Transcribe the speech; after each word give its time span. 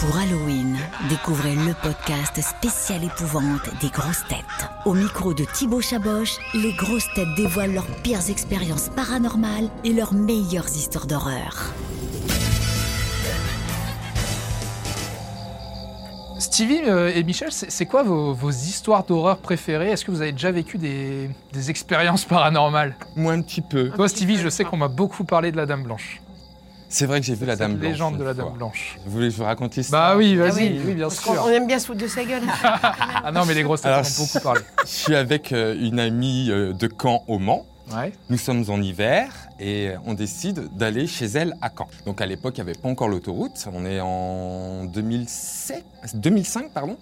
Pour 0.00 0.18
Halloween, 0.18 0.76
découvrez 1.08 1.54
le 1.54 1.72
podcast 1.82 2.42
spécial 2.42 3.02
épouvante 3.02 3.70
des 3.80 3.88
grosses 3.88 4.26
têtes. 4.28 4.68
Au 4.84 4.92
micro 4.92 5.32
de 5.32 5.44
Thibaut 5.44 5.80
Chaboch, 5.80 6.28
les 6.52 6.74
grosses 6.74 7.08
têtes 7.14 7.34
dévoilent 7.34 7.72
leurs 7.72 7.86
pires 8.02 8.28
expériences 8.28 8.90
paranormales 8.90 9.70
et 9.84 9.94
leurs 9.94 10.12
meilleures 10.12 10.68
histoires 10.68 11.06
d'horreur. 11.06 11.72
Stevie 16.38 16.82
euh, 16.86 17.10
et 17.14 17.24
Michel, 17.24 17.50
c'est 17.50 17.70
c'est 17.70 17.86
quoi 17.86 18.02
vos, 18.02 18.34
vos 18.34 18.50
histoires 18.50 19.04
d'horreur 19.04 19.38
préférées? 19.38 19.90
Est-ce 19.90 20.04
que 20.04 20.10
vous 20.10 20.20
avez 20.20 20.32
déjà 20.32 20.50
vécu 20.50 20.76
des, 20.76 21.30
des 21.52 21.70
expériences 21.70 22.26
paranormales? 22.26 22.94
Moi, 23.16 23.32
un 23.32 23.40
petit 23.40 23.62
peu. 23.62 23.90
Toi, 23.90 24.08
Stevie, 24.08 24.36
je 24.36 24.50
sais 24.50 24.64
qu'on 24.64 24.76
m'a 24.76 24.88
beaucoup 24.88 25.24
parlé 25.24 25.52
de 25.52 25.56
la 25.56 25.64
Dame 25.64 25.84
Blanche. 25.84 26.20
C'est 26.88 27.06
vrai 27.06 27.20
que 27.20 27.26
j'ai 27.26 27.34
vu 27.34 27.46
la 27.46 27.56
Dame 27.56 27.74
Blanche. 27.74 27.90
légende 27.92 28.18
de 28.18 28.24
la. 28.24 28.32
Dame 28.34 28.52
Blanche. 28.54 28.96
Vous 29.04 29.10
voulez 29.12 29.26
que 29.28 29.32
je 29.32 29.38
vous 29.38 29.44
raconte 29.44 29.74
l'histoire 29.76 30.12
Bah 30.12 30.16
oui, 30.16 30.36
vas-y, 30.36 30.48
Ah 30.50 30.54
oui. 30.56 30.80
oui, 30.86 30.94
bien 30.94 31.10
sûr. 31.10 31.42
on 31.44 31.48
aime 31.50 31.66
bien 31.66 31.78
se 31.78 31.86
foutre 31.86 32.00
de 32.00 32.06
sa 32.06 32.24
gueule. 32.24 32.42
Ah 32.62 33.32
non, 33.32 33.44
mais 33.44 33.54
les 33.54 33.62
grosses 33.64 33.80
têtes 33.82 33.90
Alors, 33.92 34.04
ont 34.06 34.22
beaucoup 34.24 34.40
parlé. 34.40 34.60
Je 34.84 34.88
suis 34.90 35.16
avec 35.16 35.52
euh, 35.52 35.74
une 35.80 35.98
amie 35.98 36.48
euh, 36.50 36.72
de 36.72 36.88
Caen 37.00 37.24
au 37.26 37.38
Mans. 37.40 37.66
Ouais. 37.94 38.12
Nous 38.30 38.38
sommes 38.38 38.64
en 38.68 38.80
hiver 38.80 39.32
et 39.60 39.90
on 40.06 40.14
décide 40.14 40.76
d'aller 40.76 41.06
chez 41.06 41.26
elle 41.26 41.56
à 41.60 41.70
Caen. 41.76 41.88
Donc 42.04 42.20
à 42.20 42.26
l'époque, 42.26 42.58
il 42.58 42.64
n'y 42.64 42.70
avait 42.70 42.78
pas 42.78 42.88
encore 42.88 43.08
l'autoroute. 43.08 43.68
On 43.72 43.86
est 43.86 44.00
en 44.00 44.84
2007, 44.86 45.84
2005, 46.14 46.70
pardon. 46.70 46.96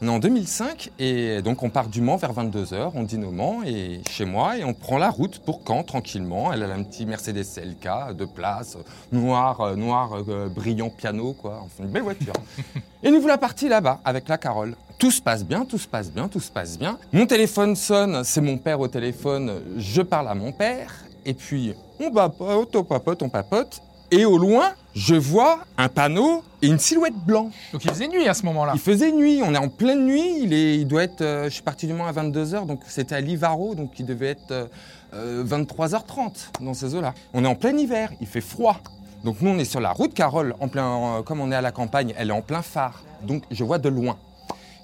On 0.00 0.06
est 0.06 0.10
en 0.10 0.20
2005 0.20 0.92
et 1.00 1.42
donc 1.42 1.64
on 1.64 1.70
part 1.70 1.88
du 1.88 2.00
Mans 2.00 2.16
vers 2.18 2.32
22h, 2.32 2.92
on 2.94 3.02
dîne 3.02 3.24
au 3.24 3.32
Mans 3.32 3.64
et 3.66 4.00
chez 4.08 4.24
moi 4.24 4.56
et 4.56 4.62
on 4.62 4.72
prend 4.72 4.96
la 4.96 5.10
route 5.10 5.40
pour 5.40 5.62
Caen 5.66 5.82
tranquillement. 5.82 6.52
Elle 6.52 6.62
a 6.62 6.72
un 6.72 6.84
petit 6.84 7.04
Mercedes 7.04 7.42
CLK 7.42 8.14
de 8.16 8.24
place, 8.24 8.78
noir, 9.10 9.60
euh, 9.60 9.74
noir 9.74 10.22
euh, 10.28 10.48
brillant 10.48 10.90
piano 10.90 11.32
quoi. 11.32 11.62
Enfin 11.64 11.82
une 11.82 11.90
belle 11.90 12.04
voiture. 12.04 12.34
et 13.02 13.10
nous 13.10 13.20
voilà 13.20 13.38
partis 13.38 13.68
là-bas 13.68 14.00
avec 14.04 14.28
la 14.28 14.38
Carole. 14.38 14.76
Tout 14.98 15.12
se 15.12 15.22
passe 15.22 15.44
bien, 15.44 15.64
tout 15.64 15.78
se 15.78 15.86
passe 15.86 16.10
bien, 16.10 16.26
tout 16.26 16.40
se 16.40 16.50
passe 16.50 16.76
bien. 16.76 16.98
Mon 17.12 17.24
téléphone 17.24 17.76
sonne, 17.76 18.24
c'est 18.24 18.40
mon 18.40 18.58
père 18.58 18.80
au 18.80 18.88
téléphone, 18.88 19.62
je 19.76 20.02
parle 20.02 20.26
à 20.26 20.34
mon 20.34 20.50
père 20.50 20.92
et 21.24 21.34
puis 21.34 21.72
on 22.00 22.10
papote, 22.10 22.74
on 22.74 22.82
papote, 22.82 23.22
on 23.22 23.28
papote 23.28 23.80
et 24.10 24.24
au 24.24 24.38
loin, 24.38 24.72
je 24.96 25.14
vois 25.14 25.60
un 25.76 25.88
panneau 25.88 26.42
et 26.62 26.66
une 26.66 26.80
silhouette 26.80 27.14
blanche. 27.14 27.52
Donc 27.72 27.84
il 27.84 27.90
faisait 27.90 28.08
nuit 28.08 28.26
à 28.26 28.34
ce 28.34 28.44
moment-là. 28.46 28.72
Il 28.74 28.80
faisait 28.80 29.12
nuit, 29.12 29.40
on 29.44 29.54
est 29.54 29.58
en 29.58 29.68
pleine 29.68 30.04
nuit, 30.04 30.40
il, 30.42 30.52
est, 30.52 30.78
il 30.78 30.88
doit 30.88 31.04
être, 31.04 31.20
euh, 31.20 31.44
je 31.44 31.50
suis 31.50 31.62
parti 31.62 31.86
du 31.86 31.92
Mans 31.92 32.06
à 32.06 32.12
22h, 32.12 32.66
donc 32.66 32.80
c'était 32.88 33.14
à 33.14 33.20
Livaro, 33.20 33.76
donc 33.76 34.00
il 34.00 34.06
devait 34.06 34.30
être 34.30 34.50
euh, 34.50 34.66
euh, 35.14 35.44
23h30 35.44 36.48
dans 36.60 36.74
ces 36.74 36.96
eaux-là. 36.96 37.14
On 37.34 37.44
est 37.44 37.48
en 37.48 37.54
plein 37.54 37.76
hiver, 37.76 38.10
il 38.20 38.26
fait 38.26 38.40
froid. 38.40 38.80
Donc 39.24 39.36
nous 39.42 39.50
on 39.50 39.58
est 39.58 39.64
sur 39.64 39.80
la 39.80 39.92
route 39.92 40.14
Carole, 40.14 40.54
en 40.58 40.66
plein, 40.66 41.18
euh, 41.18 41.22
comme 41.22 41.40
on 41.40 41.52
est 41.52 41.56
à 41.56 41.60
la 41.60 41.72
campagne, 41.72 42.14
elle 42.16 42.30
est 42.30 42.32
en 42.32 42.42
plein 42.42 42.62
phare. 42.62 43.04
Donc 43.22 43.44
je 43.50 43.62
vois 43.62 43.78
de 43.78 43.88
loin. 43.88 44.16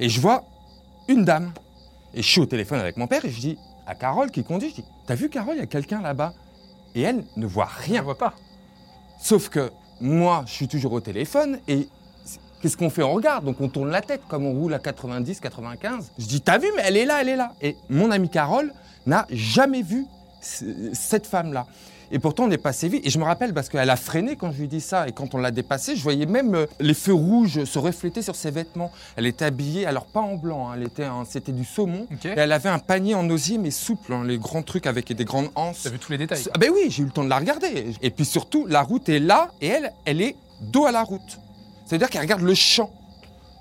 Et 0.01 0.09
je 0.09 0.21
vois 0.21 0.45
une 1.09 1.25
dame. 1.25 1.53
Et 2.15 2.23
je 2.23 2.29
suis 2.29 2.41
au 2.41 2.47
téléphone 2.47 2.81
avec 2.81 2.97
mon 2.97 3.07
père 3.07 3.25
et 3.25 3.31
je 3.31 3.41
dis 3.41 3.59
à 3.87 3.95
Carole 3.95 4.31
qui 4.31 4.45
conduit, 4.45 4.71
je 4.71 4.77
dis, 4.77 4.85
t'as 5.07 5.15
vu 5.15 5.29
Carole, 5.29 5.57
il 5.57 5.61
y 5.61 5.63
a 5.63 5.67
quelqu'un 5.67 6.01
là-bas? 6.01 6.33
Et 6.95 7.03
elle 7.03 7.25
ne 7.37 7.47
voit 7.47 7.69
rien. 7.69 8.03
vois 8.03 8.17
pas. 8.17 8.35
Sauf 9.21 9.49
que 9.49 9.71
moi, 10.01 10.45
je 10.47 10.53
suis 10.53 10.69
toujours 10.69 10.93
au 10.93 11.01
téléphone 11.01 11.59
et 11.67 11.89
qu'est-ce 12.61 12.77
qu'on 12.77 12.91
fait? 12.91 13.03
On 13.03 13.13
regarde, 13.13 13.45
donc 13.45 13.61
on 13.61 13.69
tourne 13.69 13.91
la 13.91 14.01
tête 14.01 14.23
comme 14.29 14.47
on 14.47 14.53
roule 14.53 14.75
à 14.75 14.79
90, 14.79 15.41
95. 15.41 16.13
Je 16.19 16.27
dis, 16.27 16.41
t'as 16.41 16.59
vu, 16.59 16.69
mais 16.77 16.83
elle 16.87 16.97
est 16.97 17.05
là, 17.05 17.21
elle 17.21 17.29
est 17.29 17.37
là. 17.37 17.53
Et 17.61 17.77
mon 17.89 18.11
amie 18.11 18.31
Carole 18.31 18.73
n'a 19.07 19.27
jamais 19.31 19.83
vu 19.83 20.07
cette 20.45 21.27
femme-là. 21.27 21.67
Et 22.11 22.19
pourtant, 22.19 22.45
on 22.45 22.51
est 22.51 22.59
passé 22.59 22.89
vite. 22.89 23.05
Et 23.07 23.11
je 23.11 23.19
me 23.19 23.25
rappelle 23.25 23.55
parce 23.55 23.69
qu'elle 23.71 23.89
a 23.89 23.97
freiné 23.97 24.37
quand 24.37 24.53
je 24.53 24.61
lui 24.61 24.69
dis 24.69 24.83
ça. 24.83 25.09
Et 25.09 25.13
quand 25.13 25.35
on 25.35 25.39
l'a 25.39 25.51
dépassée, 25.51 25.97
je 25.97 26.03
voyais 26.03 26.27
même 26.27 26.55
euh, 26.55 26.67
les 26.79 26.93
feux 26.95 27.15
rouges 27.15 27.65
se 27.65 27.79
refléter 27.79 28.21
sur 28.21 28.37
ses 28.37 28.51
vêtements. 28.51 28.93
Elle 29.17 29.27
était 29.27 29.47
habillée, 29.47 29.87
alors 29.87 30.05
pas 30.05 30.21
en 30.21 30.37
blanc, 30.37 30.69
hein, 30.69 30.75
elle 30.77 30.83
était, 30.85 31.07
en- 31.07 31.25
c'était 31.25 31.51
du 31.51 31.65
saumon. 31.65 32.07
Et 32.37 32.41
elle 32.41 32.53
avait 32.53 32.69
un 32.69 32.79
panier 32.79 33.15
en 33.15 33.29
osier, 33.31 33.57
mais 33.59 33.71
souple, 33.71 34.13
hein, 34.13 34.23
les 34.25 34.39
grands 34.39 34.63
trucs 34.63 34.87
avec 34.87 35.11
des 35.13 35.25
grandes 35.25 35.49
anses. 35.55 35.81
T'as 35.85 35.91
vu 35.91 35.99
tous 35.99 36.13
les 36.13 36.19
détails. 36.19 36.45
Ah 36.55 36.59
ben 36.59 36.71
oui, 36.73 36.83
j'ai 36.91 37.03
eu 37.03 37.07
le 37.07 37.11
temps 37.11 37.25
de 37.25 37.31
la 37.31 37.39
regarder. 37.39 37.95
Et 38.03 38.11
puis 38.11 38.27
surtout, 38.27 38.67
la 38.67 38.83
route 38.83 39.09
est 39.09 39.19
là 39.19 39.51
et 39.63 39.69
elle, 39.69 39.93
elle 40.05 40.21
est 40.21 40.37
dos 40.61 40.85
à 40.85 40.93
la 40.93 41.03
route. 41.03 41.41
C'est-à-dire 41.87 42.11
qu'elle 42.11 42.23
regarde 42.23 42.43
le 42.43 42.55
champ. 42.55 42.91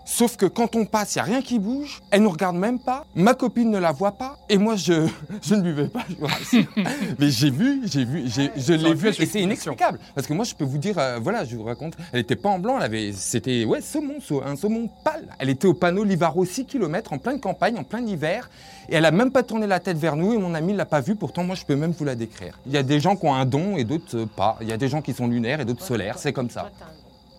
Sauf 0.06 0.36
que 0.36 0.46
quand 0.46 0.75
on 0.75 0.86
passe, 0.86 1.16
il 1.16 1.19
n'y 1.19 1.22
a 1.22 1.24
rien 1.25 1.41
qui 1.41 1.59
bouge. 1.59 2.02
Elle 2.12 2.19
ne 2.19 2.25
nous 2.25 2.31
regarde 2.31 2.56
même 2.58 2.78
pas. 2.80 3.06
Ma 3.16 3.34
copine 3.34 3.72
ne 3.72 3.80
la 3.80 3.91
voit 3.94 4.12
pas. 4.12 4.38
Et 4.50 4.58
moi, 4.58 4.75
je, 4.75 5.08
je 5.41 5.56
ne 5.56 5.62
buvais 5.62 5.88
pas, 5.88 6.02
je 6.09 6.16
vous 6.16 6.25
rassure. 6.28 6.66
Mais 7.19 7.30
j'ai 7.30 7.50
vu, 7.50 7.81
j'ai 7.86 8.03
vu, 8.03 8.24
j'ai- 8.28 8.52
je 8.56 8.74
l'ai 8.74 8.94
vu. 8.94 9.08
Et 9.09 9.25
c'est 9.25 9.41
inexplicable. 9.41 10.00
Parce 10.14 10.28
que 10.28 10.34
moi, 10.34 10.44
je 10.46 10.53
peux 10.56 10.66
vous 10.66 10.78
dire, 10.78 10.97
euh, 11.00 11.19
voilà, 11.22 11.46
je 11.46 11.56
vous 11.56 11.64
raconte. 11.64 11.94
Elle 12.12 12.19
n'était 12.19 12.36
pas 12.36 12.50
en 12.50 12.59
blanc, 12.59 12.75
elle 12.78 12.84
avait, 12.84 13.12
c'était, 13.14 13.64
ouais, 13.66 13.80
saumon, 13.81 14.16
sau- 14.19 14.44
un 14.46 14.56
saumon 14.58 14.90
pâle. 15.06 15.28
Elle 15.40 15.50
était 15.50 15.68
au 15.68 15.74
panneau 15.74 16.03
Livaro 16.03 16.44
6 16.44 16.66
km 16.66 17.14
en 17.14 17.18
pleine 17.18 17.40
campagne, 17.40 17.78
en 17.78 17.84
plein 17.84 18.06
hiver. 18.06 18.50
Et 18.90 18.96
elle 18.96 19.06
a 19.06 19.12
même 19.12 19.31
pas 19.31 19.44
tourné 19.44 19.68
la 19.68 19.80
tête 19.80 19.97
vers 19.97 20.18
nous 20.18 20.34
et 20.34 20.38
mon 20.38 20.53
ami 20.53 20.74
ne 20.74 20.78
l'a 20.78 20.85
pas 20.85 21.00
vue. 21.00 21.16
Pourtant, 21.16 21.44
moi, 21.46 21.56
je 21.56 21.64
peux 21.64 21.78
même 21.78 21.91
vous 21.97 22.03
la 22.06 22.16
décrire. 22.16 22.59
Il 22.66 22.74
y 22.74 22.78
a 22.78 22.84
des 22.84 23.00
gens 23.00 23.16
qui 23.16 23.25
ont 23.25 23.34
un 23.34 23.46
don 23.46 23.78
et 23.78 23.85
d'autres 23.85 24.18
euh, 24.18 24.25
pas. 24.25 24.58
Il 24.59 24.68
y 24.68 24.74
a 24.74 24.78
des 24.78 24.90
gens 24.90 25.02
qui 25.02 25.14
sont 25.14 25.28
lunaires 25.28 25.62
et 25.62 25.66
d'autres 25.66 25.85
solaires. 25.85 26.18
C'est 26.20 26.34
comme 26.34 26.50
ça. 26.50 26.70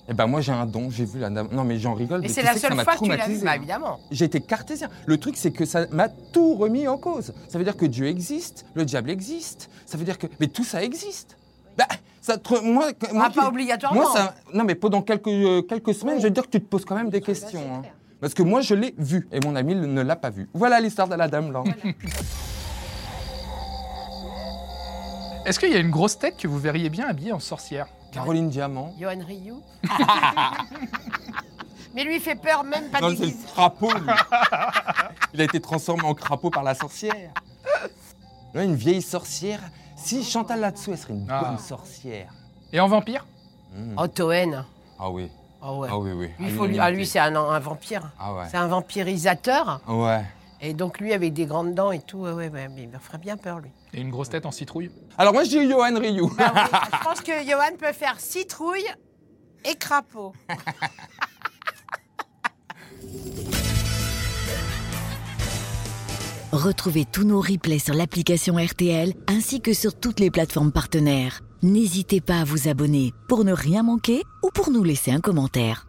Eh 0.09 0.12
ben 0.12 0.26
moi 0.26 0.41
j'ai 0.42 0.53
un 0.53 0.66
don, 0.66 0.91
j'ai 0.91 1.04
vu 1.06 1.19
la 1.19 1.31
dame. 1.31 1.48
Non 1.53 1.65
mais 1.65 1.78
j'en 1.78 1.94
rigole. 1.94 2.20
Mais 2.20 2.28
c'est 2.28 2.42
la 2.42 2.48
sais 2.53 2.54
que 2.56 2.60
ça 2.60 2.69
seule 2.69 2.84
fois 2.84 2.94
que 2.94 2.98
tu 3.04 3.09
l'as 3.09 3.15
vu, 3.16 3.20
traumatisé, 3.38 3.44
bah 3.44 3.53
hein. 3.53 3.56
évidemment. 3.56 4.00
J'étais 4.10 4.41
cartésien. 4.41 4.88
Le 5.06 5.16
truc, 5.19 5.37
c'est 5.37 5.50
que 5.50 5.65
ça 5.65 5.87
m'a 5.91 6.09
tout 6.09 6.54
remis 6.56 6.87
en 6.88 6.98
cause. 6.98 7.32
Ça 7.48 7.56
veut 7.59 7.65
dire 7.65 7.76
que 7.76 7.87
Dieu 7.87 8.06
existe, 8.06 8.66
le 8.75 8.84
diable 8.84 9.10
existe. 9.10 9.70
Ça 9.87 9.97
veut 9.97 10.04
dire 10.04 10.19
que. 10.19 10.26
Mais 10.41 10.48
tout 10.48 10.64
ça 10.64 10.82
existe. 10.84 11.38
Bah, 11.78 11.87
ça 12.20 12.37
te- 12.38 12.60
moi, 12.62 12.91
moi 13.12 13.26
Ah, 13.28 13.32
pas 13.34 13.48
obligatoirement. 13.48 14.03
Moi, 14.03 14.10
ça. 14.14 14.34
Non, 14.53 14.64
mais 14.64 14.75
pendant 14.75 15.00
quelques, 15.03 15.26
euh, 15.28 15.62
quelques 15.62 15.94
semaines, 15.94 16.19
je 16.19 16.25
veux 16.25 16.31
dire 16.31 16.44
que 16.44 16.50
tu 16.50 16.60
te 16.60 16.66
poses 16.69 16.84
quand 16.84 16.94
même 16.97 17.10
des 17.10 17.20
questions. 17.22 17.62
hein. 17.75 17.82
Parce 18.20 18.32
que 18.34 18.43
moi, 18.43 18.60
je 18.60 18.75
l'ai 18.75 18.94
vu 18.98 19.26
et 19.32 19.41
mon 19.41 19.56
ami 19.56 19.75
ne 19.75 20.00
l'a 20.03 20.16
pas 20.16 20.31
vu. 20.31 20.48
Voilà 20.54 20.81
l'histoire 20.81 21.09
de 21.09 21.14
la 21.14 21.28
dame 21.28 21.48
blanche. 21.48 21.69
Est-ce 25.47 25.59
qu'il 25.59 25.70
y 25.72 25.75
a 25.76 25.78
une 25.78 25.91
grosse 25.91 26.19
tête 26.19 26.37
que 26.38 26.48
vous 26.48 26.59
verriez 26.59 26.88
bien 26.88 27.06
habillée 27.06 27.32
en 27.32 27.41
sorcière? 27.41 27.87
Caroline 28.14 28.48
Diamant. 28.48 28.94
Johan 28.98 29.19
Rioux. 29.26 29.62
Mais 31.94 32.02
lui, 32.04 32.16
il 32.16 32.20
fait 32.20 32.34
peur, 32.34 32.64
même 32.64 32.88
pas 32.91 33.00
Non, 33.00 33.08
c'est 33.10 33.20
le 33.20 33.26
déguisé. 33.28 33.47
crapaud. 33.54 33.92
lui. 33.92 34.10
Il 35.32 35.41
a 35.41 35.44
été 35.44 35.60
transformé 35.60 36.02
en 36.04 36.14
crapaud 36.14 36.50
par 36.50 36.62
la 36.64 36.75
sorcière. 36.75 37.30
Ouais, 38.54 38.64
une 38.64 38.75
vieille 38.75 39.02
sorcière. 39.02 39.60
Si 39.97 40.25
Chantal 40.25 40.60
là-dessous, 40.60 40.91
elle 40.92 40.98
serait 40.98 41.12
une 41.14 41.26
Ah. 41.30 41.42
bonne 41.44 41.58
sorcière. 41.58 42.32
Et 42.72 42.80
en 42.80 42.88
vampire 42.88 43.25
Mm. 43.76 43.94
Oh, 43.98 44.06
Toen. 44.06 44.64
Ah 45.00 45.10
oui. 45.10 45.28
Oh, 45.60 45.78
ouais. 45.78 45.88
Ah 45.91 45.98
oui, 45.98 46.12
oui. 46.12 46.26
Lui, 46.26 46.34
Ah, 46.38 46.42
il 46.48 46.54
faut 46.54 46.66
lui- 46.66 46.78
ah, 46.78 46.91
lui, 46.91 47.04
c'est 47.06 47.19
un, 47.19 47.34
un 47.34 47.58
vampire. 47.58 48.08
Ah 48.20 48.32
ouais. 48.34 48.44
C'est 48.48 48.56
un 48.56 48.69
vampirisateur. 48.69 49.81
Ouais. 49.88 50.25
Et 50.66 50.72
donc, 50.72 50.98
lui, 50.98 51.12
avec 51.12 51.34
des 51.34 51.44
grandes 51.44 51.75
dents 51.75 51.92
et 51.92 52.00
tout, 52.00 52.20
ouais, 52.20 52.32
ouais, 52.32 52.48
ouais, 52.48 52.69
mais 52.69 52.84
il 52.84 52.88
me 52.88 52.98
ferait 52.98 53.19
bien 53.19 53.36
peur, 53.36 53.60
lui. 53.60 53.70
Et 53.92 54.00
une 54.00 54.10
grosse 54.10 54.30
tête 54.30 54.47
en 54.47 54.50
citrouille 54.50 54.91
Alors 55.19 55.34
moi, 55.34 55.44
je 55.44 55.50
dis 55.50 55.69
Johan 55.69 55.94
Rioux. 55.98 56.32
Bah 56.38 56.52
oui, 56.54 56.62
je 56.91 57.04
pense 57.04 57.20
que 57.20 57.32
Johan 57.47 57.76
peut 57.78 57.92
faire 57.92 58.19
citrouille 58.19 58.88
et 59.70 59.75
crapaud. 59.75 60.32
Retrouvez 66.50 67.04
tous 67.04 67.25
nos 67.25 67.42
replays 67.42 67.78
sur 67.78 67.92
l'application 67.92 68.56
RTL 68.56 69.12
ainsi 69.26 69.60
que 69.60 69.75
sur 69.75 69.94
toutes 69.94 70.19
les 70.19 70.31
plateformes 70.31 70.72
partenaires. 70.72 71.42
N'hésitez 71.62 72.22
pas 72.22 72.41
à 72.41 72.44
vous 72.44 72.69
abonner 72.69 73.12
pour 73.28 73.44
ne 73.44 73.52
rien 73.52 73.82
manquer 73.82 74.22
ou 74.42 74.48
pour 74.54 74.70
nous 74.70 74.82
laisser 74.82 75.10
un 75.10 75.20
commentaire. 75.20 75.86